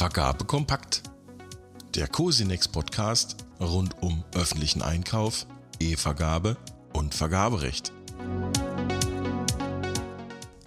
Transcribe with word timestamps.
Vergabe 0.00 0.46
kompakt. 0.46 1.02
Der 1.94 2.08
Cosinex 2.08 2.68
Podcast 2.68 3.36
rund 3.60 4.02
um 4.02 4.24
öffentlichen 4.34 4.80
Einkauf, 4.80 5.46
E-Vergabe 5.78 6.56
und 6.94 7.14
Vergaberecht. 7.14 7.92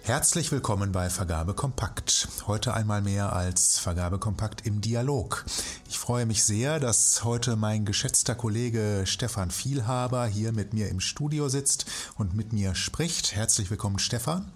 Herzlich 0.02 0.52
willkommen 0.52 0.92
bei 0.92 1.10
Vergabe 1.10 1.54
Kompakt. 1.54 2.28
Heute 2.46 2.74
einmal 2.74 3.02
mehr 3.02 3.32
als 3.32 3.80
Vergabe 3.80 4.20
Kompakt 4.20 4.68
im 4.68 4.80
Dialog. 4.80 5.44
Ich 5.88 5.98
freue 5.98 6.26
mich 6.26 6.44
sehr, 6.44 6.78
dass 6.78 7.24
heute 7.24 7.56
mein 7.56 7.84
geschätzter 7.84 8.36
Kollege 8.36 9.02
Stefan 9.04 9.50
Vielhaber 9.50 10.26
hier 10.26 10.52
mit 10.52 10.74
mir 10.74 10.88
im 10.90 11.00
Studio 11.00 11.48
sitzt 11.48 11.86
und 12.16 12.34
mit 12.34 12.52
mir 12.52 12.76
spricht. 12.76 13.34
Herzlich 13.34 13.68
willkommen, 13.68 13.98
Stefan. 13.98 14.52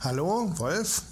Hallo, 0.00 0.52
Wolf. 0.58 1.04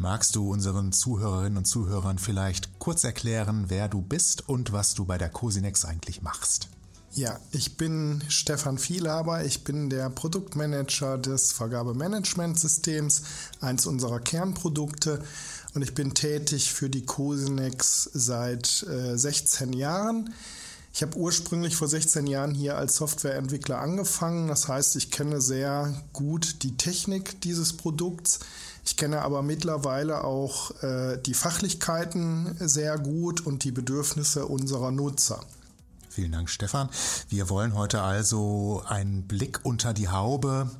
Magst 0.00 0.34
du 0.34 0.50
unseren 0.50 0.92
Zuhörerinnen 0.92 1.58
und 1.58 1.66
Zuhörern 1.66 2.18
vielleicht 2.18 2.78
kurz 2.78 3.04
erklären, 3.04 3.66
wer 3.68 3.86
du 3.86 4.00
bist 4.00 4.48
und 4.48 4.72
was 4.72 4.94
du 4.94 5.04
bei 5.04 5.18
der 5.18 5.28
Cosinex 5.28 5.84
eigentlich 5.84 6.22
machst? 6.22 6.70
Ja, 7.12 7.38
ich 7.52 7.76
bin 7.76 8.22
Stefan 8.28 8.78
Vielhaber. 8.78 9.44
Ich 9.44 9.62
bin 9.62 9.90
der 9.90 10.08
Produktmanager 10.08 11.18
des 11.18 11.52
Vergabemanagementsystems, 11.52 13.24
eins 13.60 13.84
unserer 13.84 14.20
Kernprodukte. 14.20 15.22
Und 15.74 15.82
ich 15.82 15.92
bin 15.92 16.14
tätig 16.14 16.72
für 16.72 16.88
die 16.88 17.04
Cosinex 17.04 18.04
seit 18.14 18.82
äh, 18.84 19.18
16 19.18 19.74
Jahren. 19.74 20.32
Ich 20.92 21.02
habe 21.02 21.16
ursprünglich 21.16 21.76
vor 21.76 21.88
16 21.88 22.26
Jahren 22.26 22.54
hier 22.54 22.76
als 22.76 22.96
Softwareentwickler 22.96 23.80
angefangen. 23.80 24.48
Das 24.48 24.68
heißt, 24.68 24.96
ich 24.96 25.10
kenne 25.10 25.40
sehr 25.40 26.02
gut 26.12 26.62
die 26.62 26.76
Technik 26.76 27.40
dieses 27.42 27.76
Produkts. 27.76 28.40
Ich 28.84 28.96
kenne 28.96 29.22
aber 29.22 29.42
mittlerweile 29.42 30.24
auch 30.24 30.72
äh, 30.82 31.16
die 31.18 31.34
Fachlichkeiten 31.34 32.56
sehr 32.58 32.98
gut 32.98 33.46
und 33.46 33.62
die 33.64 33.70
Bedürfnisse 33.70 34.46
unserer 34.46 34.90
Nutzer. 34.90 35.40
Vielen 36.08 36.32
Dank, 36.32 36.50
Stefan. 36.50 36.88
Wir 37.28 37.48
wollen 37.48 37.74
heute 37.74 38.02
also 38.02 38.82
einen 38.86 39.28
Blick 39.28 39.60
unter 39.62 39.94
die 39.94 40.08
Haube 40.08 40.70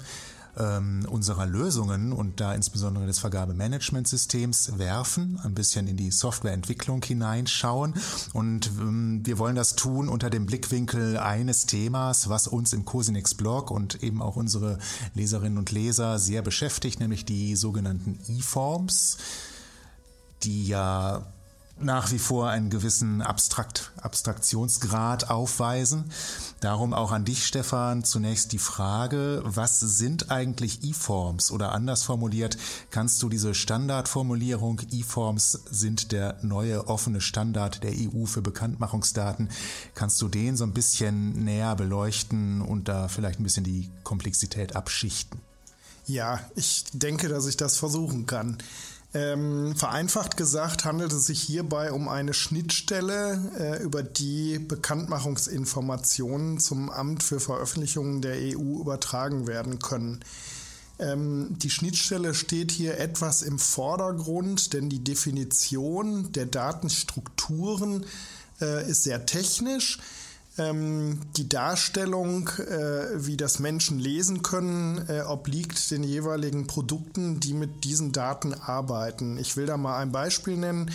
ähm, 0.59 1.07
unserer 1.09 1.47
Lösungen 1.47 2.13
und 2.13 2.41
da 2.41 2.55
insbesondere 2.55 3.07
des 3.07 3.19
Vergabemanagementsystems 3.19 4.79
werfen, 4.79 5.39
ein 5.43 5.55
bisschen 5.55 5.87
in 5.87 5.97
die 5.97 6.11
Softwareentwicklung 6.11 7.03
hineinschauen. 7.03 7.95
Und 8.33 8.71
ähm, 8.79 9.21
wir 9.25 9.39
wollen 9.39 9.57
das 9.57 9.77
tun 9.77 10.09
unter 10.09 10.31
dem 10.31 10.47
Blickwinkel 10.47 11.17
eines 11.19 11.67
Themas, 11.67 12.29
was 12.29 12.47
uns 12.47 12.73
im 12.73 12.85
Cosinex 12.85 13.35
Blog 13.35 13.71
und 13.71 14.03
eben 14.03 14.23
auch 14.23 14.37
unsere 14.37 14.79
Leserinnen 15.15 15.59
und 15.59 15.71
Leser 15.71 16.19
sehr 16.19 16.43
beschäftigt, 16.43 17.01
nämlich 17.01 17.25
die 17.25 17.57
sogenannten 17.57 18.19
E-Forms, 18.29 19.19
die 20.43 20.67
ja 20.67 21.27
nach 21.83 22.13
wie 22.13 22.19
vor 22.19 22.49
einen 22.49 22.71
gewissen 22.71 23.23
Abstrakt, 23.23 23.93
Abstraktionsgrad 24.01 25.31
aufweisen. 25.31 26.11
Darum 26.61 26.93
auch 26.93 27.13
an 27.13 27.25
dich, 27.25 27.47
Stefan, 27.47 28.05
zunächst 28.05 28.53
die 28.53 28.59
Frage, 28.59 29.43
was 29.45 29.81
sind 29.81 30.31
eigentlich 30.31 30.85
E-Forms? 30.85 31.51
Oder 31.51 31.73
anders 31.73 32.03
formuliert, 32.03 32.59
kannst 32.91 33.23
du 33.23 33.29
diese 33.29 33.55
Standardformulierung, 33.55 34.81
E-Forms 34.91 35.61
sind 35.71 36.13
der 36.13 36.37
neue 36.43 36.87
offene 36.87 37.21
Standard 37.21 37.83
der 37.83 37.93
EU 37.93 38.27
für 38.27 38.43
Bekanntmachungsdaten, 38.43 39.49
kannst 39.95 40.21
du 40.23 40.29
den 40.29 40.57
so 40.57 40.65
ein 40.65 40.75
bisschen 40.75 41.45
näher 41.45 41.77
beleuchten 41.77 42.61
und 42.61 42.89
da 42.89 43.09
vielleicht 43.09 43.41
ein 43.41 43.45
bisschen 43.45 43.65
die 43.65 43.91
Komplexität 44.05 44.77
abschichten? 44.77 45.41
Ja, 46.07 46.41
ich 46.57 46.85
denke, 46.93 47.29
dass 47.29 47.47
ich 47.47 47.57
das 47.57 47.77
versuchen 47.77 48.27
kann. 48.27 48.59
Ähm, 49.13 49.75
vereinfacht 49.75 50.37
gesagt 50.37 50.85
handelt 50.85 51.13
es 51.13 51.27
sich 51.27 51.43
hierbei 51.43 51.91
um 51.91 52.09
eine 52.09 52.33
Schnittstelle, 52.33 53.41
äh, 53.59 53.83
über 53.83 54.05
die 54.05 54.61
Bekanntmachungsinformationen 54.61 56.61
zum 56.61 56.91
Amt 56.91 57.25
für 57.25 57.41
Veröffentlichungen 57.41 58.23
der 58.23 58.37
EU 58.37 58.81
übertragen 58.81 59.49
werden 59.49 59.81
können. 59.81 60.21
Ähm, 61.01 61.57
die 61.59 61.71
Schnittstelle 61.71 62.35
steht 62.35 62.71
hier 62.71 62.99
etwas 62.99 63.43
im 63.43 63.59
Vordergrund, 63.59 64.75
denn 64.75 64.89
die 64.89 65.03
Definition 65.03 66.31
der 66.31 66.47
Datenstrukturen 66.47 68.07
äh, 68.61 68.89
ist 68.89 69.03
sehr 69.03 69.27
technisch. 69.27 69.99
Ähm, 70.61 71.21
die 71.37 71.49
Darstellung, 71.49 72.49
äh, 72.59 73.07
wie 73.15 73.39
das 73.39 73.61
Menschen 73.61 73.99
lesen 73.99 74.43
können, 74.43 75.03
äh, 75.09 75.23
obliegt 75.23 75.91
den 75.91 76.05
jeweiligen 76.05 76.67
Produkten, 76.67 77.41
die 77.41 77.55
mit 77.55 77.85
diesen 77.85 78.13
Daten 78.13 78.53
arbeiten. 78.53 79.39
Ich 79.39 79.57
will 79.57 79.65
da 79.65 79.79
mal 79.79 79.99
ein 79.99 80.13
Beispiel 80.13 80.59
nennen. 80.59 80.91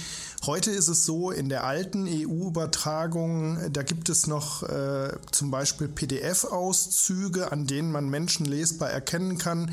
Heute 0.45 0.69
ist 0.69 0.87
es 0.87 1.03
so, 1.05 1.31
in 1.31 1.49
der 1.49 1.63
alten 1.63 2.05
EU-Übertragung, 2.07 3.57
da 3.71 3.81
gibt 3.81 4.09
es 4.09 4.27
noch 4.27 4.61
äh, 4.61 5.13
zum 5.31 5.49
Beispiel 5.49 5.87
PDF-Auszüge, 5.87 7.51
an 7.51 7.65
denen 7.65 7.91
man 7.91 8.07
Menschen 8.07 8.45
lesbar 8.45 8.91
erkennen 8.91 9.39
kann, 9.39 9.71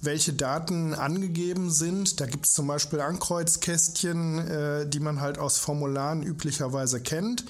welche 0.00 0.32
Daten 0.32 0.94
angegeben 0.94 1.70
sind. 1.70 2.20
Da 2.20 2.26
gibt 2.26 2.46
es 2.46 2.54
zum 2.54 2.66
Beispiel 2.68 3.00
Ankreuzkästchen, 3.00 4.38
äh, 4.38 4.88
die 4.88 5.00
man 5.00 5.20
halt 5.20 5.38
aus 5.38 5.58
Formularen 5.58 6.22
üblicherweise 6.22 7.00
kennt. 7.00 7.44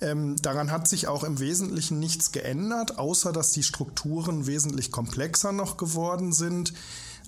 Ähm, 0.00 0.36
daran 0.36 0.70
hat 0.70 0.88
sich 0.88 1.08
auch 1.08 1.24
im 1.24 1.40
Wesentlichen 1.40 1.98
nichts 1.98 2.32
geändert, 2.32 2.98
außer 2.98 3.32
dass 3.32 3.52
die 3.52 3.62
Strukturen 3.62 4.46
wesentlich 4.46 4.90
komplexer 4.90 5.52
noch 5.52 5.76
geworden 5.76 6.32
sind. 6.32 6.74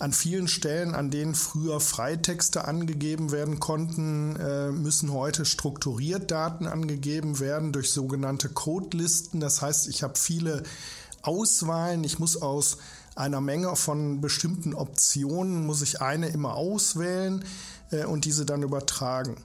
An 0.01 0.13
vielen 0.13 0.47
Stellen, 0.47 0.95
an 0.95 1.11
denen 1.11 1.35
früher 1.35 1.81
Freitexte 1.81 2.67
angegeben 2.67 3.33
werden 3.33 3.59
konnten, 3.59 4.37
äh, 4.37 4.71
müssen 4.71 5.13
heute 5.13 5.45
strukturiert 5.45 6.31
Daten 6.31 6.69
angegeben 6.69 7.41
werden 7.41 7.73
durch 7.73 7.91
sogenannte 7.91 8.49
Codelisten. 8.49 9.41
Das 9.41 9.61
heißt, 9.61 9.89
ich 9.89 10.05
habe 10.05 10.17
viele 10.17 10.63
Auswahlen. 11.23 12.05
Ich 12.05 12.21
muss 12.21 12.41
aus 12.41 12.79
einer 13.17 13.41
Menge 13.41 13.75
von 13.75 14.21
bestimmten 14.21 14.73
Optionen, 14.75 15.67
muss 15.67 15.83
ich 15.83 16.01
eine 16.01 16.29
immer 16.29 16.55
auswählen 16.55 17.45
äh, 17.91 18.05
und 18.05 18.25
diese 18.25 18.47
dann 18.47 18.63
übertragen. 18.63 19.37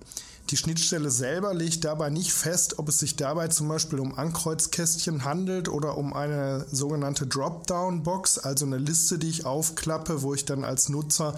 Die 0.54 0.58
Schnittstelle 0.58 1.10
selber 1.10 1.56
legt 1.56 1.84
dabei 1.84 2.12
nicht 2.12 2.32
fest, 2.32 2.78
ob 2.78 2.88
es 2.88 3.00
sich 3.00 3.16
dabei 3.16 3.48
zum 3.48 3.68
Beispiel 3.68 4.00
um 4.00 4.16
Ankreuzkästchen 4.16 5.26
handelt 5.26 5.68
oder 5.68 5.98
um 5.98 6.14
eine 6.14 6.68
sogenannte 6.72 7.26
Dropdown-Box, 7.26 8.38
also 8.38 8.68
eine 8.68 8.78
Liste, 8.78 9.18
die 9.18 9.32
ich 9.32 9.48
aufklappe, 9.48 10.22
wo 10.22 10.36
ich 10.36 10.46
dann 10.46 10.64
als 10.64 10.90
Nutzer 10.90 11.34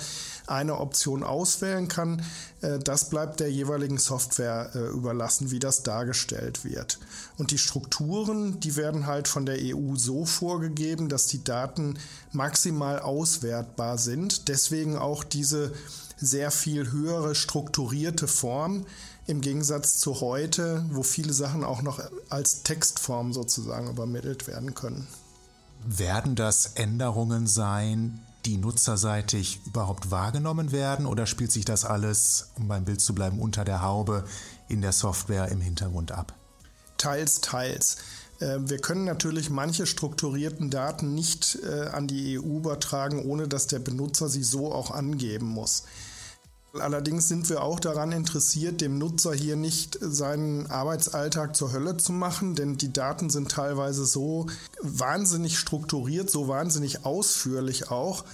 eine 0.47 0.81
Option 0.81 1.23
auswählen 1.23 1.87
kann. 1.87 2.23
Äh, 2.59 2.77
das 2.79 3.09
bleibt 3.09 3.39
der 3.39 3.49
jeweiligen 3.49 3.99
Software 3.99 4.71
äh, 4.75 4.89
überlassen, 4.89 5.49
wie 5.49 5.59
das 5.59 5.81
dargestellt 5.83 6.65
wird. 6.65 6.99
Und 7.37 7.51
die 7.51 7.57
Strukturen, 7.57 8.59
die 8.59 8.75
werden 8.75 9.05
halt 9.05 9.29
von 9.29 9.45
der 9.45 9.59
EU 9.61 9.95
so 9.95 10.25
vorgegeben, 10.25 11.07
dass 11.07 11.27
die 11.27 11.41
Daten 11.41 11.97
maximal 12.33 12.99
auswertbar 12.99 13.97
sind. 13.97 14.49
Deswegen 14.49 14.97
auch 14.97 15.23
diese 15.23 15.71
sehr 16.17 16.51
viel 16.51 16.91
höhere 16.91 17.35
strukturierte 17.35 18.27
Form 18.27 18.85
im 19.27 19.41
Gegensatz 19.41 19.97
zu 19.97 20.21
heute, 20.21 20.85
wo 20.91 21.03
viele 21.03 21.33
Sachen 21.33 21.63
auch 21.63 21.81
noch 21.81 21.99
als 22.29 22.63
Textform 22.63 23.33
sozusagen 23.33 23.89
übermittelt 23.89 24.47
werden 24.47 24.73
können. 24.75 25.07
Werden 25.85 26.35
das 26.35 26.73
Änderungen 26.75 27.47
sein, 27.47 28.19
die 28.45 28.57
nutzerseitig 28.57 29.61
überhaupt 29.65 30.11
wahrgenommen 30.11 30.71
werden 30.71 31.05
oder 31.05 31.25
spielt 31.25 31.51
sich 31.51 31.65
das 31.65 31.83
alles, 31.85 32.49
um 32.55 32.67
beim 32.67 32.85
Bild 32.85 33.01
zu 33.01 33.15
bleiben, 33.15 33.39
unter 33.39 33.65
der 33.65 33.81
Haube 33.81 34.25
in 34.67 34.81
der 34.81 34.91
Software 34.91 35.49
im 35.49 35.61
Hintergrund 35.61 36.11
ab? 36.11 36.33
Teils, 36.97 37.41
teils. 37.41 37.97
Äh, 38.39 38.57
wir 38.59 38.79
können 38.79 39.05
natürlich 39.05 39.49
manche 39.49 39.85
strukturierten 39.85 40.69
Daten 40.69 41.13
nicht 41.13 41.59
äh, 41.63 41.87
an 41.87 42.07
die 42.07 42.39
EU 42.39 42.57
übertragen, 42.57 43.23
ohne 43.25 43.47
dass 43.47 43.67
der 43.67 43.79
Benutzer 43.79 44.29
sie 44.29 44.43
so 44.43 44.71
auch 44.71 44.91
angeben 44.91 45.47
muss. 45.47 45.83
Allerdings 46.79 47.29
sind 47.29 47.49
wir 47.49 47.63
auch 47.63 47.79
daran 47.79 48.11
interessiert, 48.11 48.81
dem 48.81 48.97
Nutzer 48.97 49.33
hier 49.33 49.55
nicht 49.55 49.97
seinen 50.01 50.69
Arbeitsalltag 50.69 51.55
zur 51.55 51.71
Hölle 51.71 51.95
zu 51.95 52.11
machen, 52.11 52.55
denn 52.55 52.77
die 52.77 52.91
Daten 52.91 53.29
sind 53.29 53.49
teilweise 53.49 54.05
so 54.05 54.47
wahnsinnig 54.81 55.57
strukturiert, 55.57 56.29
so 56.29 56.49
wahnsinnig 56.49 57.05
ausführlich 57.05 57.91
auch, 57.91 58.25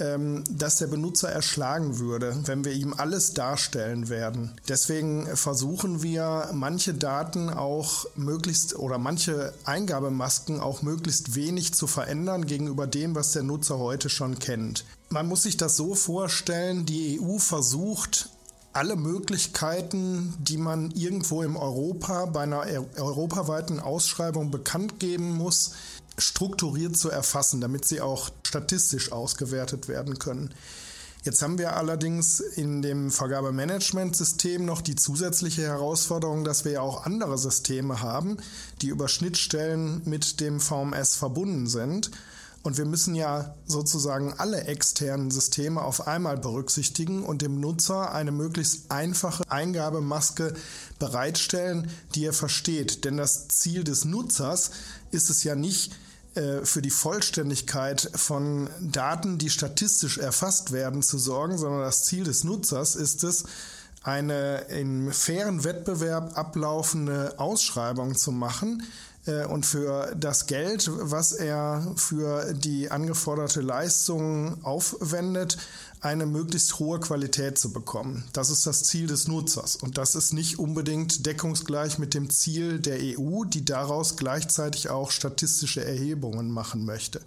ähm, 0.00 0.44
dass 0.50 0.76
der 0.76 0.86
Benutzer 0.86 1.28
erschlagen 1.28 1.98
würde, 1.98 2.36
wenn 2.44 2.64
wir 2.64 2.72
ihm 2.72 2.94
alles 2.96 3.34
darstellen 3.34 4.08
werden. 4.08 4.52
Deswegen 4.68 5.26
versuchen 5.36 6.02
wir 6.02 6.50
manche 6.52 6.94
Daten 6.94 7.50
auch 7.50 8.06
möglichst 8.14 8.76
oder 8.76 8.98
manche 8.98 9.52
Eingabemasken 9.64 10.60
auch 10.60 10.82
möglichst 10.82 11.34
wenig 11.34 11.74
zu 11.74 11.86
verändern 11.86 12.46
gegenüber 12.46 12.86
dem, 12.86 13.14
was 13.14 13.32
der 13.32 13.42
Nutzer 13.42 13.78
heute 13.78 14.08
schon 14.08 14.38
kennt. 14.38 14.84
Man 15.08 15.26
muss 15.26 15.42
sich 15.42 15.56
das 15.56 15.76
so 15.76 15.94
vorstellen, 15.94 16.86
die 16.86 17.20
EU 17.20 17.38
versucht, 17.38 18.30
alle 18.72 18.96
Möglichkeiten, 18.96 20.34
die 20.38 20.58
man 20.58 20.92
irgendwo 20.92 21.42
im 21.42 21.56
Europa 21.56 22.26
bei 22.26 22.42
einer 22.42 22.64
europaweiten 22.96 23.80
Ausschreibung 23.80 24.50
bekannt 24.50 25.00
geben 25.00 25.32
muss, 25.32 25.72
strukturiert 26.18 26.96
zu 26.96 27.10
erfassen, 27.10 27.60
damit 27.60 27.84
sie 27.84 28.00
auch 28.00 28.30
statistisch 28.42 29.12
ausgewertet 29.12 29.88
werden 29.88 30.18
können. 30.18 30.52
Jetzt 31.24 31.42
haben 31.42 31.58
wir 31.58 31.76
allerdings 31.76 32.40
in 32.40 32.80
dem 32.80 33.10
Vergabemanagementsystem 33.10 34.64
noch 34.64 34.80
die 34.80 34.94
zusätzliche 34.94 35.62
Herausforderung, 35.62 36.44
dass 36.44 36.64
wir 36.64 36.72
ja 36.72 36.80
auch 36.80 37.04
andere 37.04 37.36
Systeme 37.38 38.00
haben, 38.00 38.38
die 38.80 38.88
über 38.88 39.08
Schnittstellen 39.08 40.00
mit 40.04 40.40
dem 40.40 40.60
VMS 40.60 41.16
verbunden 41.16 41.66
sind. 41.66 42.10
Und 42.62 42.76
wir 42.76 42.84
müssen 42.84 43.14
ja 43.14 43.54
sozusagen 43.66 44.34
alle 44.34 44.64
externen 44.64 45.30
Systeme 45.30 45.82
auf 45.82 46.06
einmal 46.06 46.36
berücksichtigen 46.36 47.22
und 47.22 47.42
dem 47.42 47.60
Nutzer 47.60 48.12
eine 48.12 48.32
möglichst 48.32 48.90
einfache 48.90 49.44
Eingabemaske 49.50 50.54
bereitstellen, 50.98 51.90
die 52.14 52.26
er 52.26 52.32
versteht. 52.32 53.04
Denn 53.04 53.16
das 53.16 53.48
Ziel 53.48 53.84
des 53.84 54.04
Nutzers 54.04 54.70
ist 55.10 55.30
es 55.30 55.44
ja 55.44 55.54
nicht, 55.54 55.94
für 56.64 56.82
die 56.82 56.90
Vollständigkeit 56.90 58.10
von 58.14 58.68
Daten, 58.80 59.38
die 59.38 59.50
statistisch 59.50 60.18
erfasst 60.18 60.72
werden, 60.72 61.02
zu 61.02 61.18
sorgen, 61.18 61.58
sondern 61.58 61.82
das 61.82 62.04
Ziel 62.04 62.24
des 62.24 62.44
Nutzers 62.44 62.96
ist 62.96 63.24
es, 63.24 63.44
eine 64.02 64.66
im 64.70 65.12
fairen 65.12 65.64
Wettbewerb 65.64 66.36
ablaufende 66.38 67.34
Ausschreibung 67.38 68.16
zu 68.16 68.32
machen, 68.32 68.82
äh, 68.82 69.17
und 69.48 69.66
für 69.66 70.14
das 70.16 70.46
Geld, 70.46 70.90
was 70.94 71.32
er 71.32 71.92
für 71.96 72.54
die 72.54 72.90
angeforderte 72.90 73.60
Leistung 73.60 74.64
aufwendet, 74.64 75.58
eine 76.00 76.26
möglichst 76.26 76.78
hohe 76.78 77.00
Qualität 77.00 77.58
zu 77.58 77.72
bekommen. 77.72 78.24
Das 78.32 78.50
ist 78.50 78.66
das 78.66 78.84
Ziel 78.84 79.06
des 79.06 79.28
Nutzers 79.28 79.76
und 79.76 79.98
das 79.98 80.14
ist 80.14 80.32
nicht 80.32 80.58
unbedingt 80.58 81.26
deckungsgleich 81.26 81.98
mit 81.98 82.14
dem 82.14 82.30
Ziel 82.30 82.78
der 82.78 82.98
EU, 83.00 83.44
die 83.44 83.64
daraus 83.64 84.16
gleichzeitig 84.16 84.90
auch 84.90 85.10
statistische 85.10 85.84
Erhebungen 85.84 86.50
machen 86.50 86.84
möchte. 86.84 87.20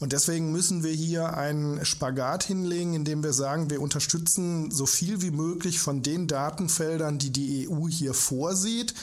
Und 0.00 0.12
deswegen 0.12 0.50
müssen 0.50 0.82
wir 0.82 0.90
hier 0.92 1.36
einen 1.36 1.84
Spagat 1.84 2.42
hinlegen, 2.42 2.94
indem 2.94 3.22
wir 3.22 3.32
sagen, 3.32 3.70
wir 3.70 3.80
unterstützen 3.80 4.72
so 4.72 4.84
viel 4.84 5.22
wie 5.22 5.30
möglich 5.30 5.78
von 5.78 6.02
den 6.02 6.26
Datenfeldern, 6.26 7.18
die 7.18 7.30
die 7.30 7.68
EU 7.70 7.86
hier 7.86 8.12
vorsieht 8.12 8.94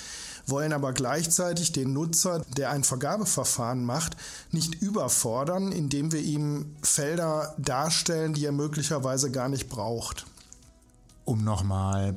wollen 0.49 0.73
aber 0.73 0.93
gleichzeitig 0.93 1.71
den 1.71 1.93
Nutzer, 1.93 2.45
der 2.57 2.71
ein 2.71 2.83
Vergabeverfahren 2.83 3.85
macht, 3.85 4.17
nicht 4.51 4.81
überfordern, 4.81 5.71
indem 5.71 6.11
wir 6.11 6.21
ihm 6.21 6.75
Felder 6.81 7.55
darstellen, 7.57 8.33
die 8.33 8.45
er 8.45 8.51
möglicherweise 8.51 9.31
gar 9.31 9.49
nicht 9.49 9.69
braucht. 9.69 10.25
Um 11.25 11.43
nochmal 11.43 12.15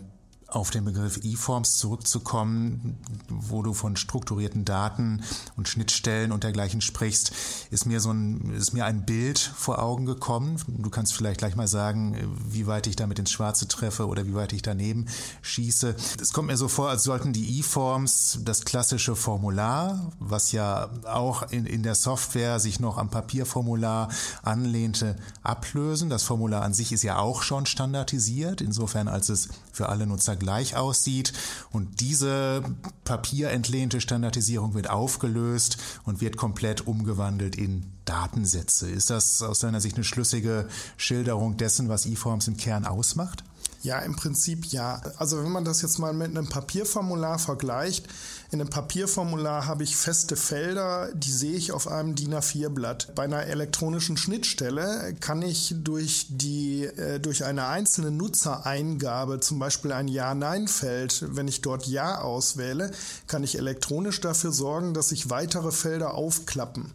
auf 0.55 0.71
den 0.71 0.85
Begriff 0.85 1.19
E-Forms 1.23 1.77
zurückzukommen, 1.77 2.99
wo 3.29 3.63
du 3.63 3.73
von 3.73 3.97
strukturierten 3.97 4.65
Daten 4.65 5.23
und 5.57 5.69
Schnittstellen 5.69 6.33
und 6.33 6.45
dergleichen 6.45 6.81
sprichst, 6.81 7.33
ist 7.71 7.87
mir 7.87 8.01
so 8.01 8.13
ein, 8.13 8.53
ist 8.53 8.73
mir 8.73 8.85
ein 8.85 9.07
Bild 9.07 9.39
vor 9.39 9.83
Augen 9.83 10.05
gekommen. 10.05 10.57
Du 10.69 10.91
kannst 10.91 11.15
vielleicht 11.15 11.39
gleich 11.39 11.57
mal 11.57 11.69
sagen, 11.69 12.17
wie 12.47 12.67
weit 12.67 12.87
ich 12.87 12.97
damit 12.97 13.19
ins 13.19 13.31
Schwarze 13.31 13.67
treffe 13.67 14.07
oder 14.07 14.27
wie 14.27 14.35
weit 14.35 14.53
ich 14.53 14.63
daneben 14.63 15.07
schieße. 15.41 15.97
Es 16.21 16.33
kommt 16.33 16.49
mir 16.49 16.57
so 16.57 16.69
vor, 16.69 16.91
als 16.91 17.03
sollten 17.03 17.33
die 17.33 17.59
E-Forms 17.59 18.41
das 18.45 18.65
klassische 18.65 19.17
Formular, 19.17 20.13
was 20.19 20.53
ja 20.53 20.91
auch 21.05 21.51
in, 21.51 21.65
in 21.67 21.83
der 21.83 21.95
Software 21.95 22.61
sich 22.61 22.79
noch 22.79 22.99
am 22.99 23.11
Papierformular 23.11 24.09
anlehnte, 24.43 25.17
ablösen. 25.43 26.11
Das 26.11 26.23
Formular 26.23 26.63
an 26.63 26.75
sich 26.75 26.93
ist 26.93 27.03
ja 27.03 27.19
auch 27.19 27.43
schon 27.43 27.67
standardisiert, 27.67 28.61
insofern 28.61 29.09
als 29.09 29.29
es 29.29 29.49
für 29.73 29.89
alle 29.89 30.07
Nutzer 30.07 30.37
gleich 30.43 30.77
aussieht. 30.77 31.33
Und 31.71 32.01
diese 32.01 32.63
papierentlehnte 33.05 34.01
Standardisierung 34.01 34.75
wird 34.75 34.91
aufgelöst 34.91 35.79
und 36.05 36.21
wird 36.21 36.37
komplett 36.37 36.87
umgewandelt 36.87 37.57
in 37.57 37.85
Datensätze. 38.05 38.91
Ist 38.91 39.11
das 39.11 39.43
aus 39.43 39.61
deiner 39.61 39.81
Sicht 39.81 39.97
eine 39.97 40.05
schlüssige 40.05 40.69
Schilderung 40.97 41.57
dessen, 41.57 41.89
was 41.89 42.07
eForms 42.07 42.49
im 42.49 42.57
Kern 42.57 42.85
ausmacht? 42.85 43.45
Ja, 43.83 43.99
im 43.99 44.15
Prinzip 44.15 44.67
ja. 44.67 45.01
Also 45.17 45.43
wenn 45.43 45.51
man 45.51 45.65
das 45.65 45.83
jetzt 45.83 45.99
mal 45.99 46.13
mit 46.13 46.29
einem 46.29 46.49
Papierformular 46.49 47.41
vergleicht, 47.41 48.07
in 48.53 48.61
einem 48.61 48.71
Papierformular 48.71 49.67
habe 49.67 49.83
ich 49.83 49.97
feste 49.97 50.37
Felder, 50.37 51.11
die 51.15 51.33
sehe 51.33 51.57
ich 51.57 51.73
auf 51.73 51.89
einem 51.89 52.15
DIN 52.15 52.35
A4-Blatt. 52.35 53.15
Bei 53.17 53.25
einer 53.25 53.45
elektronischen 53.47 54.17
Schnittstelle 54.17 55.15
kann 55.19 55.43
ich 55.43 55.75
durch 55.79 56.27
die 56.29 56.85
äh, 56.85 57.19
durch 57.19 57.45
eine 57.45 57.67
einzelne 57.67 58.13
Nutzereingabe, 58.13 59.41
zum 59.41 59.59
Beispiel 59.59 59.91
ein 59.93 60.07
Ja-Nein-Feld, 60.07 61.25
wenn 61.35 61.49
ich 61.49 61.61
dort 61.61 61.87
Ja 61.87 62.21
auswähle, 62.21 62.93
kann 63.27 63.43
ich 63.43 63.59
elektronisch 63.59 64.21
dafür 64.21 64.53
sorgen, 64.53 64.95
dass 64.95 65.09
sich 65.09 65.29
weitere 65.29 65.73
Felder 65.73 66.15
aufklappen. 66.15 66.93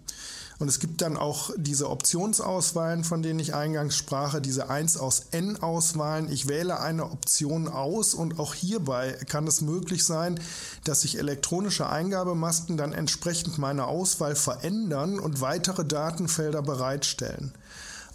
Und 0.60 0.68
es 0.70 0.80
gibt 0.80 1.02
dann 1.02 1.18
auch 1.18 1.52
diese 1.56 1.90
Optionsauswahlen, 1.90 3.04
von 3.04 3.22
denen 3.22 3.40
ich 3.40 3.54
eingangs 3.54 3.96
sprach, 3.96 4.40
diese 4.40 4.70
1 4.70 4.98
aus 4.98 5.26
N 5.32 5.62
Auswahlen. 5.62 6.32
Ich 6.32 6.48
wähle 6.48 6.80
eine 6.80 7.06
Option 7.06 7.68
aus 7.68 8.16
und 8.16 8.40
auch 8.40 8.56
hierbei 8.56 9.18
kann 9.30 9.46
es 9.46 9.62
möglich 9.62 10.04
sein, 10.04 10.40
dass 10.84 11.02
sich 11.02 11.20
elektronische 11.20 11.88
Eingabemasken 11.88 12.76
dann 12.76 12.94
entsprechend 12.94 13.60
meine 13.60 13.86
Auswahl 13.86 14.36
verändern 14.36 15.20
und 15.20 15.42
weitere 15.42 15.86
Datenfelder 15.86 16.64
bereitstellen. 16.64 17.54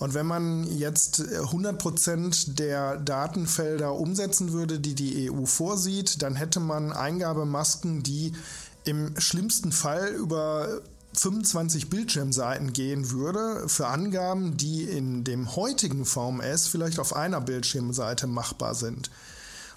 Und 0.00 0.14
wenn 0.14 0.26
man 0.26 0.64
jetzt 0.64 1.20
100% 1.20 2.56
der 2.56 2.96
Datenfelder 2.96 3.94
umsetzen 3.94 4.50
würde, 4.50 4.80
die 4.80 4.96
die 4.96 5.30
EU 5.30 5.46
vorsieht, 5.46 6.22
dann 6.22 6.34
hätte 6.34 6.58
man 6.58 6.92
Eingabemasken, 6.92 8.02
die 8.02 8.32
im 8.84 9.14
schlimmsten 9.20 9.70
Fall 9.70 10.08
über 10.08 10.80
25 11.14 11.90
Bildschirmseiten 11.90 12.72
gehen 12.72 13.10
würde 13.10 13.68
für 13.68 13.86
Angaben, 13.86 14.56
die 14.56 14.84
in 14.84 15.24
dem 15.24 15.54
heutigen 15.56 16.04
VMS 16.04 16.68
vielleicht 16.68 16.98
auf 16.98 17.14
einer 17.14 17.40
Bildschirmseite 17.40 18.26
machbar 18.26 18.74
sind. 18.74 19.10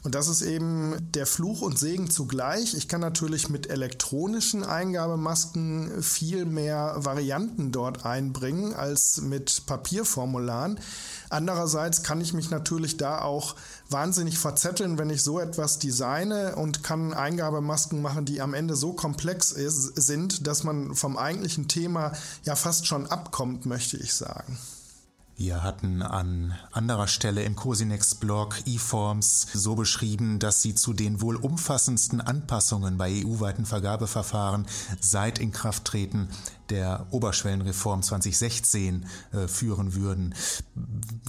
Und 0.06 0.14
das 0.14 0.28
ist 0.28 0.44
eben 0.44 0.96
der 1.16 1.26
Fluch 1.26 1.64
und 1.64 1.80
Segen 1.80 2.12
zugleich. 2.12 2.76
Ich 2.76 2.88
kann 2.88 3.02
natürlich 3.02 3.50
mit 3.50 3.72
elektronischen 3.72 4.64
Eingabemasken 4.64 6.04
viel 6.04 6.46
mehr 6.46 6.94
Varianten 6.98 7.72
dort 7.72 8.06
einbringen 8.06 8.76
als 8.76 9.22
mit 9.22 9.66
Papierformularen. 9.66 10.80
Andererseits 11.32 12.04
kann 12.04 12.22
ich 12.22 12.34
mich 12.34 12.52
natürlich 12.52 12.98
da 12.98 13.24
auch 13.24 13.56
wahnsinnig 13.90 14.38
verzetteln, 14.38 15.00
wenn 15.00 15.10
ich 15.10 15.24
so 15.24 15.40
etwas 15.40 15.80
designe 15.80 16.56
und 16.56 16.84
kann 16.84 17.16
Eingabemasken 17.16 18.00
machen, 18.00 18.26
die 18.26 18.42
am 18.42 18.54
Ende 18.54 18.76
so 18.76 18.94
komplex 18.94 19.52
ist, 19.52 19.96
sind, 19.96 20.46
dass 20.46 20.64
man 20.64 20.94
vom 20.94 21.18
eigentlichen 21.18 21.68
Thema 21.68 22.12
ja 22.44 22.56
fast 22.56 22.86
schon 22.86 23.08
abkommt, 23.08 23.66
möchte 23.66 23.98
ich 23.98 24.14
sagen. 24.14 24.60
Wir 25.38 25.64
hatten 25.64 26.02
an 26.02 26.54
anderer 26.72 27.08
Stelle 27.08 27.44
im 27.44 27.58
Cosinex-Blog 27.58 28.66
eForms 28.66 29.48
so 29.54 29.76
beschrieben, 29.76 30.40
dass 30.40 30.62
sie 30.62 30.76
zu 30.76 30.94
den 30.94 31.20
wohl 31.20 31.36
umfassendsten 31.36 32.22
Anpassungen 32.22 32.98
bei 32.98 33.22
EU-weiten 33.22 33.66
Vergabeverfahren 33.66 34.66
seit 35.02 35.40
Inkrafttreten 35.40 36.30
der 36.70 37.06
Oberschwellenreform 37.12 38.02
2016 38.02 39.06
äh, 39.34 39.48
führen 39.50 39.94
würden. 39.94 40.34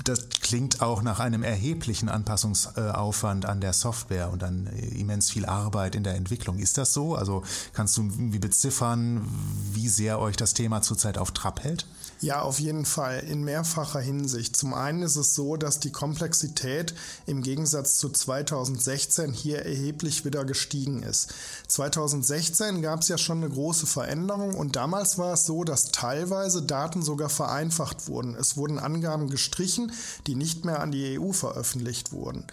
Das 0.04 0.28
klingt 0.40 0.82
auch 0.82 1.02
nach 1.02 1.18
einem 1.18 1.42
erheblichen 1.42 2.08
Anpassungsaufwand 2.08 3.44
an 3.44 3.60
der 3.60 3.72
Software 3.72 4.30
und 4.30 4.44
an 4.44 4.68
äh, 4.68 4.86
immens 5.00 5.30
viel 5.30 5.46
Arbeit 5.46 5.96
in 5.96 6.04
der 6.04 6.14
Entwicklung. 6.14 6.60
Ist 6.60 6.78
das 6.78 6.92
so? 6.92 7.16
Also 7.16 7.42
kannst 7.72 7.96
du 7.96 8.08
wie 8.08 8.38
beziffern, 8.38 9.26
wie 9.72 9.88
sehr 9.88 10.20
euch 10.20 10.36
das 10.36 10.54
Thema 10.54 10.80
zurzeit 10.80 11.18
auf 11.18 11.32
Trab 11.32 11.64
hält? 11.64 11.86
Ja, 12.20 12.40
auf 12.40 12.58
jeden 12.60 12.86
Fall, 12.86 13.20
in 13.28 13.44
mehrfacher 13.44 14.00
Hinsicht. 14.00 14.56
Zum 14.56 14.72
einen 14.72 15.02
ist 15.02 15.16
es 15.16 15.34
so, 15.34 15.58
dass 15.58 15.80
die 15.80 15.92
Komplexität 15.92 16.94
im 17.26 17.42
Gegensatz 17.42 17.98
zu 17.98 18.08
2016 18.08 19.34
hier 19.34 19.66
erheblich 19.66 20.24
wieder 20.24 20.46
gestiegen 20.46 21.02
ist. 21.02 21.34
2016 21.68 22.80
gab 22.80 23.02
es 23.02 23.08
ja 23.08 23.18
schon 23.18 23.44
eine 23.44 23.50
große 23.50 23.86
Veränderung 23.86 24.54
und 24.54 24.76
damals 24.76 25.18
war 25.18 25.34
es 25.34 25.44
so, 25.44 25.62
dass 25.62 25.92
teilweise 25.92 26.62
Daten 26.62 27.02
sogar 27.02 27.28
vereinfacht 27.28 28.08
wurden. 28.08 28.34
Es 28.34 28.56
wurden 28.56 28.78
Angaben 28.78 29.28
gestrichen, 29.28 29.92
die 30.26 30.36
nicht 30.36 30.64
mehr 30.64 30.80
an 30.80 30.92
die 30.92 31.20
EU 31.20 31.32
veröffentlicht 31.32 32.12
wurden. 32.12 32.46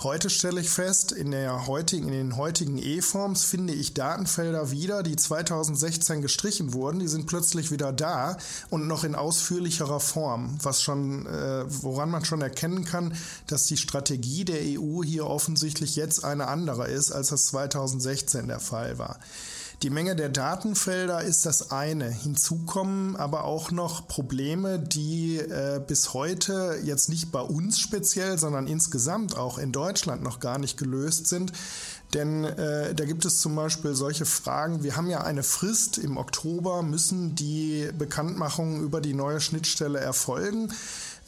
Heute 0.00 0.30
stelle 0.30 0.60
ich 0.60 0.70
fest, 0.70 1.10
in, 1.10 1.32
der 1.32 1.66
heutigen, 1.66 2.06
in 2.06 2.12
den 2.12 2.36
heutigen 2.36 2.78
E-Forms 2.78 3.42
finde 3.42 3.72
ich 3.72 3.94
Datenfelder 3.94 4.70
wieder, 4.70 5.02
die 5.02 5.16
2016 5.16 6.22
gestrichen 6.22 6.72
wurden. 6.72 7.00
Die 7.00 7.08
sind 7.08 7.26
plötzlich 7.26 7.72
wieder 7.72 7.92
da 7.92 8.36
und 8.70 8.86
noch 8.86 9.02
in 9.02 9.16
ausführlicherer 9.16 9.98
Form, 9.98 10.56
was 10.62 10.84
schon, 10.84 11.26
äh, 11.26 11.64
woran 11.66 12.10
man 12.10 12.24
schon 12.24 12.42
erkennen 12.42 12.84
kann, 12.84 13.12
dass 13.48 13.66
die 13.66 13.76
Strategie 13.76 14.44
der 14.44 14.60
EU 14.60 15.02
hier 15.02 15.26
offensichtlich 15.26 15.96
jetzt 15.96 16.22
eine 16.22 16.46
andere 16.46 16.86
ist, 16.86 17.10
als 17.10 17.30
das 17.30 17.46
2016 17.46 18.46
der 18.46 18.60
Fall 18.60 18.98
war. 18.98 19.18
Die 19.82 19.90
Menge 19.90 20.16
der 20.16 20.28
Datenfelder 20.28 21.22
ist 21.22 21.46
das 21.46 21.70
eine. 21.70 22.10
Hinzu 22.10 22.64
kommen 22.66 23.14
aber 23.14 23.44
auch 23.44 23.70
noch 23.70 24.08
Probleme, 24.08 24.80
die 24.80 25.36
äh, 25.36 25.80
bis 25.86 26.14
heute 26.14 26.80
jetzt 26.82 27.08
nicht 27.08 27.30
bei 27.30 27.40
uns 27.40 27.78
speziell, 27.78 28.38
sondern 28.38 28.66
insgesamt 28.66 29.36
auch 29.36 29.56
in 29.56 29.70
Deutschland 29.70 30.20
noch 30.20 30.40
gar 30.40 30.58
nicht 30.58 30.78
gelöst 30.78 31.28
sind. 31.28 31.52
Denn 32.12 32.42
äh, 32.42 32.92
da 32.92 33.04
gibt 33.04 33.24
es 33.24 33.40
zum 33.40 33.54
Beispiel 33.54 33.94
solche 33.94 34.24
Fragen. 34.24 34.82
Wir 34.82 34.96
haben 34.96 35.10
ja 35.10 35.20
eine 35.20 35.44
Frist. 35.44 35.96
Im 35.96 36.16
Oktober 36.16 36.82
müssen 36.82 37.36
die 37.36 37.88
Bekanntmachungen 37.96 38.82
über 38.82 39.00
die 39.00 39.14
neue 39.14 39.40
Schnittstelle 39.40 40.00
erfolgen. 40.00 40.72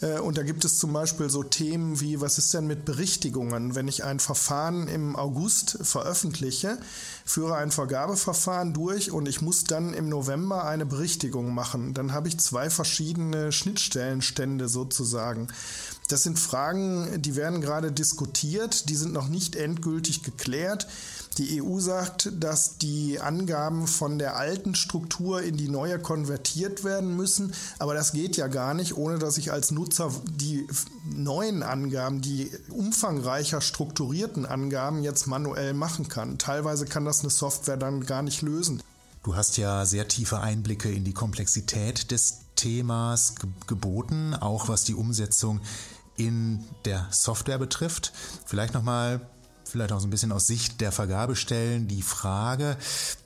Äh, 0.00 0.19
und 0.19 0.38
da 0.38 0.42
gibt 0.42 0.64
es 0.64 0.78
zum 0.78 0.92
Beispiel 0.92 1.30
so 1.30 1.42
Themen 1.42 2.00
wie, 2.00 2.21
was 2.21 2.38
ist 2.38 2.52
denn 2.54 2.66
mit 2.66 2.85
Berichtigungen? 2.85 3.75
Wenn 3.75 3.88
ich 3.88 4.04
ein 4.04 4.21
Verfahren 4.21 4.88
im 4.88 5.16
August 5.16 5.78
veröffentliche, 5.83 6.78
führe 7.25 7.57
ein 7.57 7.71
Vergabeverfahren 7.71 8.73
durch 8.73 9.11
und 9.11 9.28
ich 9.28 9.40
muss 9.40 9.64
dann 9.64 9.95
im 9.95 10.09
November 10.09 10.64
eine 10.64 10.87
Berichtigung 10.87 11.54
machen, 11.54 11.95
dann 11.95 12.12
habe 12.12 12.28
ich 12.28 12.38
zwei 12.38 12.71
verschiedene 12.71 13.52
Schnittstellenstände 13.52 14.69
sozusagen. 14.69 15.49
Das 16.11 16.25
sind 16.25 16.40
Fragen, 16.40 17.23
die 17.23 17.37
werden 17.37 17.61
gerade 17.61 17.93
diskutiert, 17.93 18.88
die 18.88 18.97
sind 18.97 19.12
noch 19.12 19.29
nicht 19.29 19.55
endgültig 19.55 20.25
geklärt. 20.25 20.88
Die 21.38 21.62
EU 21.62 21.79
sagt, 21.79 22.33
dass 22.40 22.79
die 22.79 23.21
Angaben 23.21 23.87
von 23.87 24.19
der 24.19 24.37
alten 24.37 24.75
Struktur 24.75 25.40
in 25.40 25.57
die 25.57 25.69
neue 25.69 26.00
konvertiert 26.00 26.83
werden 26.83 27.14
müssen, 27.14 27.52
aber 27.79 27.95
das 27.95 28.11
geht 28.11 28.37
ja 28.37 28.49
gar 28.49 28.75
nicht, 28.75 28.97
ohne 28.97 29.21
dass 29.21 29.38
ich 29.38 29.52
als 29.52 29.71
Nutzer 29.71 30.12
die 30.25 30.67
neuen 31.05 31.62
Angaben, 31.62 32.21
die 32.21 32.50
umfangreicher 32.71 33.61
strukturierten 33.61 34.47
Angaben 34.47 35.05
jetzt 35.05 35.29
manuell 35.29 35.75
machen 35.75 36.09
kann. 36.09 36.38
Teilweise 36.38 36.87
kann 36.87 37.05
das 37.05 37.21
eine 37.21 37.31
Software 37.31 37.76
dann 37.76 38.05
gar 38.05 38.23
nicht 38.23 38.43
lösen. 38.43 38.83
Du 39.23 39.37
hast 39.37 39.59
ja 39.59 39.87
sehr 39.87 40.09
tiefe 40.09 40.40
Einblicke 40.40 40.90
in 40.90 41.05
die 41.05 41.12
Komplexität 41.12 42.11
des 42.11 42.38
Themas 42.57 43.35
geboten, 43.67 44.35
auch 44.35 44.69
was 44.69 44.85
die 44.85 44.95
Umsetzung 44.95 45.61
in 46.27 46.65
der 46.85 47.07
Software 47.11 47.59
betrifft. 47.59 48.12
Vielleicht 48.45 48.75
nochmal, 48.75 49.21
vielleicht 49.65 49.93
auch 49.93 50.00
so 50.00 50.07
ein 50.07 50.11
bisschen 50.11 50.33
aus 50.33 50.47
Sicht 50.47 50.81
der 50.81 50.93
Vergabestellen 50.93 51.89
die 51.89 52.03
Frage, 52.03 52.77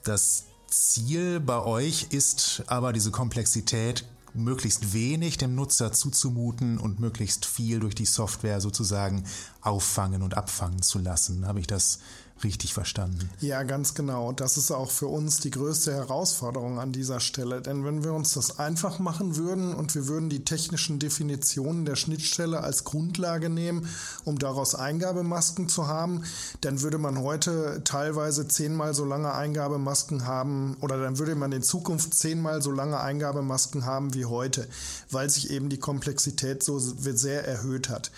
das 0.03 0.45
Ziel 0.67 1.39
bei 1.39 1.61
euch 1.61 2.07
ist 2.11 2.63
aber 2.67 2.93
diese 2.93 3.11
Komplexität 3.11 4.05
möglichst 4.33 4.93
wenig 4.93 5.37
dem 5.37 5.55
Nutzer 5.55 5.93
zuzumuten 5.93 6.77
und 6.77 6.99
möglichst 6.99 7.45
viel 7.45 7.79
durch 7.79 7.95
die 7.95 8.05
Software 8.05 8.59
sozusagen 8.59 9.23
auffangen 9.61 10.21
und 10.21 10.35
abfangen 10.35 10.81
zu 10.81 10.99
lassen. 10.99 11.47
Habe 11.47 11.61
ich 11.61 11.67
das 11.67 11.99
richtig 12.43 12.73
verstanden. 12.73 13.29
Ja, 13.39 13.63
ganz 13.63 13.93
genau. 13.93 14.31
Das 14.31 14.57
ist 14.57 14.71
auch 14.71 14.91
für 14.91 15.07
uns 15.07 15.39
die 15.39 15.51
größte 15.51 15.93
Herausforderung 15.93 16.79
an 16.79 16.91
dieser 16.91 17.19
Stelle. 17.19 17.61
Denn 17.61 17.85
wenn 17.85 18.03
wir 18.03 18.13
uns 18.13 18.33
das 18.33 18.59
einfach 18.59 18.99
machen 18.99 19.37
würden 19.37 19.73
und 19.73 19.95
wir 19.95 20.07
würden 20.07 20.29
die 20.29 20.43
technischen 20.43 20.99
Definitionen 20.99 21.85
der 21.85 21.95
Schnittstelle 21.95 22.61
als 22.61 22.83
Grundlage 22.83 23.49
nehmen, 23.49 23.87
um 24.25 24.37
daraus 24.37 24.75
Eingabemasken 24.75 25.69
zu 25.69 25.87
haben, 25.87 26.23
dann 26.61 26.81
würde 26.81 26.97
man 26.97 27.19
heute 27.19 27.81
teilweise 27.83 28.47
zehnmal 28.47 28.93
so 28.93 29.05
lange 29.05 29.33
Eingabemasken 29.33 30.25
haben 30.25 30.77
oder 30.81 31.01
dann 31.01 31.17
würde 31.17 31.35
man 31.35 31.51
in 31.51 31.63
Zukunft 31.63 32.13
zehnmal 32.13 32.61
so 32.61 32.71
lange 32.71 32.99
Eingabemasken 32.99 33.85
haben 33.85 34.13
wie 34.13 34.25
heute, 34.25 34.67
weil 35.09 35.29
sich 35.29 35.49
eben 35.51 35.69
die 35.69 35.79
Komplexität 35.79 36.63
so 36.63 36.79
sehr 36.79 37.47
erhöht 37.47 37.89
hat. 37.89 38.11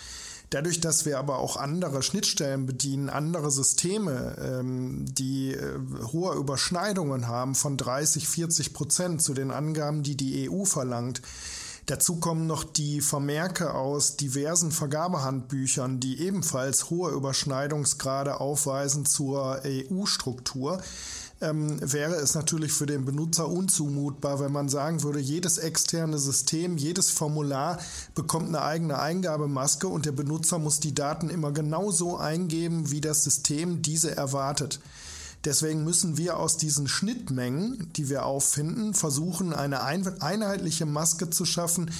Dadurch, 0.50 0.80
dass 0.80 1.04
wir 1.04 1.18
aber 1.18 1.38
auch 1.38 1.56
andere 1.56 2.02
Schnittstellen 2.02 2.64
bedienen, 2.64 3.10
andere 3.10 3.50
Systeme, 3.50 4.36
ähm, 4.40 5.04
die 5.06 5.52
äh, 5.52 5.78
hohe 6.12 6.34
Überschneidungen 6.36 7.28
haben 7.28 7.54
von 7.54 7.76
30, 7.76 8.26
40 8.26 8.72
Prozent 8.72 9.22
zu 9.22 9.34
den 9.34 9.50
Angaben, 9.50 10.02
die 10.02 10.16
die 10.16 10.50
EU 10.50 10.64
verlangt, 10.64 11.20
Dazu 11.88 12.16
kommen 12.16 12.46
noch 12.46 12.64
die 12.64 13.00
Vermerke 13.00 13.72
aus 13.72 14.16
diversen 14.18 14.72
Vergabehandbüchern, 14.72 16.00
die 16.00 16.20
ebenfalls 16.20 16.90
hohe 16.90 17.10
Überschneidungsgrade 17.12 18.40
aufweisen 18.40 19.06
zur 19.06 19.62
EU-Struktur 19.64 20.82
ähm, 21.40 21.78
wäre 21.80 22.14
es 22.14 22.34
natürlich 22.34 22.72
für 22.72 22.86
den 22.86 23.04
Benutzer 23.04 23.48
unzumutbar, 23.48 24.40
wenn 24.40 24.52
man 24.52 24.68
sagen 24.68 25.02
würde, 25.02 25.20
jedes 25.20 25.58
externe 25.58 26.18
System, 26.18 26.76
jedes 26.76 27.10
Formular 27.10 27.78
bekommt 28.14 28.48
eine 28.48 28.62
eigene 28.62 28.98
Eingabemaske 28.98 29.86
und 29.88 30.06
der 30.06 30.12
Benutzer 30.12 30.58
muss 30.58 30.80
die 30.80 30.94
Daten 30.94 31.30
immer 31.30 31.52
genauso 31.52 32.16
eingeben, 32.16 32.90
wie 32.90 33.00
das 33.00 33.24
System 33.24 33.82
diese 33.82 34.16
erwartet. 34.16 34.80
Deswegen 35.44 35.84
müssen 35.84 36.16
wir 36.16 36.38
aus 36.38 36.56
diesen 36.56 36.88
Schnittmengen, 36.88 37.92
die 37.94 38.08
wir 38.08 38.26
auffinden, 38.26 38.92
versuchen, 38.92 39.52
eine 39.52 39.82
einheitliche 39.84 40.84
Maske 40.84 41.30
zu 41.30 41.44
schaffen, 41.44 41.90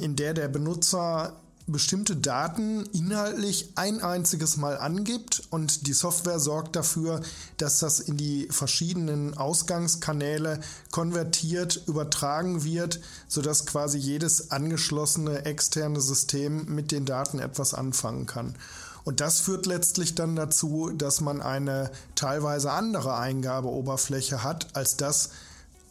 in 0.00 0.14
der 0.16 0.34
der 0.34 0.48
Benutzer 0.48 1.40
bestimmte 1.66 2.14
Daten 2.14 2.86
inhaltlich 2.92 3.72
ein 3.74 4.00
einziges 4.00 4.56
Mal 4.56 4.78
angibt 4.78 5.42
und 5.50 5.88
die 5.88 5.94
Software 5.94 6.38
sorgt 6.38 6.76
dafür, 6.76 7.20
dass 7.56 7.80
das 7.80 7.98
in 7.98 8.16
die 8.16 8.46
verschiedenen 8.50 9.36
Ausgangskanäle 9.36 10.60
konvertiert, 10.92 11.82
übertragen 11.86 12.62
wird, 12.62 13.00
sodass 13.26 13.66
quasi 13.66 13.98
jedes 13.98 14.52
angeschlossene 14.52 15.44
externe 15.44 16.00
System 16.00 16.66
mit 16.72 16.92
den 16.92 17.04
Daten 17.04 17.40
etwas 17.40 17.74
anfangen 17.74 18.26
kann. 18.26 18.54
Und 19.02 19.20
das 19.20 19.40
führt 19.40 19.66
letztlich 19.66 20.14
dann 20.14 20.36
dazu, 20.36 20.90
dass 20.90 21.20
man 21.20 21.40
eine 21.40 21.90
teilweise 22.14 22.72
andere 22.72 23.16
Eingabeoberfläche 23.16 24.42
hat, 24.42 24.68
als 24.74 24.96
das 24.96 25.30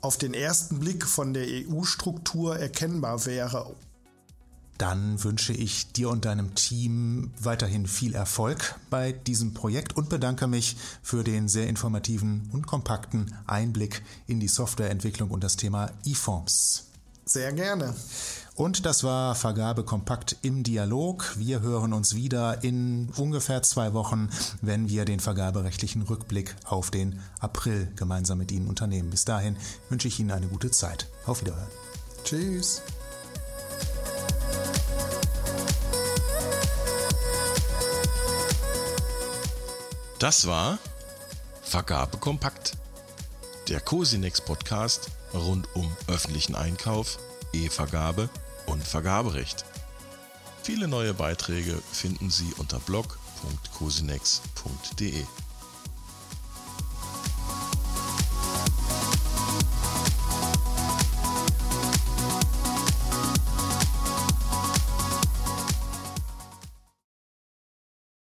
auf 0.01 0.17
den 0.17 0.33
ersten 0.33 0.79
Blick 0.79 1.05
von 1.05 1.33
der 1.33 1.47
EU-Struktur 1.47 2.57
erkennbar 2.57 3.25
wäre 3.25 3.73
dann 4.77 5.23
wünsche 5.23 5.53
ich 5.53 5.91
dir 5.91 6.09
und 6.09 6.25
deinem 6.25 6.55
Team 6.55 7.31
weiterhin 7.39 7.87
viel 7.87 8.13
Erfolg 8.13 8.75
bei 8.89 9.11
diesem 9.11 9.53
Projekt 9.53 9.95
und 9.95 10.09
bedanke 10.09 10.47
mich 10.47 10.75
für 11.01 11.23
den 11.23 11.47
sehr 11.47 11.67
informativen 11.67 12.49
und 12.51 12.67
kompakten 12.67 13.33
Einblick 13.47 14.03
in 14.27 14.39
die 14.39 14.47
Softwareentwicklung 14.47 15.31
und 15.31 15.43
das 15.43 15.55
Thema 15.55 15.91
E-Forms. 16.05 16.85
Sehr 17.25 17.53
gerne. 17.53 17.95
Und 18.55 18.85
das 18.85 19.03
war 19.03 19.35
Vergabe 19.35 19.83
kompakt 19.83 20.37
im 20.43 20.63
Dialog. 20.63 21.35
Wir 21.37 21.61
hören 21.61 21.91
uns 21.91 22.15
wieder 22.15 22.63
in 22.63 23.09
ungefähr 23.17 23.63
zwei 23.63 23.93
Wochen, 23.93 24.29
wenn 24.61 24.87
wir 24.87 25.03
den 25.03 25.19
vergaberechtlichen 25.19 26.03
Rückblick 26.03 26.55
auf 26.63 26.91
den 26.91 27.19
April 27.39 27.91
gemeinsam 27.95 28.37
mit 28.37 28.51
Ihnen 28.51 28.67
unternehmen. 28.67 29.09
Bis 29.09 29.25
dahin 29.25 29.57
wünsche 29.89 30.07
ich 30.07 30.19
Ihnen 30.19 30.31
eine 30.31 30.47
gute 30.47 30.71
Zeit. 30.71 31.07
Auf 31.25 31.41
Wiederhören. 31.41 31.67
Tschüss. 32.23 32.81
Das 40.19 40.47
war 40.47 40.79
Vergabe 41.61 42.17
kompakt. 42.17 42.77
Der 43.67 43.81
Cosinex 43.81 44.39
Podcast 44.39 45.09
rund 45.33 45.67
um 45.75 45.93
öffentlichen 46.07 46.55
Einkauf, 46.55 47.19
E-Vergabe 47.51 48.29
und 48.65 48.81
Vergaberecht. 48.81 49.65
Viele 50.63 50.87
neue 50.87 51.13
Beiträge 51.13 51.77
finden 51.91 52.29
Sie 52.29 52.53
unter 52.57 52.79
blog.cosinex.de. 52.79 55.25